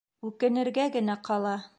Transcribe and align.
үкенергә 0.29 0.87
генә 0.97 1.19
ҡала 1.29 1.53